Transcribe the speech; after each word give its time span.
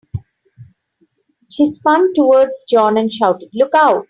She 1.51 1.67
spun 1.67 2.13
towards 2.15 2.63
John 2.67 2.97
and 2.97 3.13
shouted, 3.13 3.49
"Look 3.53 3.75
Out!" 3.75 3.99